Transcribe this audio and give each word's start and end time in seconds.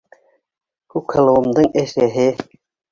Күкһылыуымдың 0.95 1.71
әсәһе. 1.85 2.29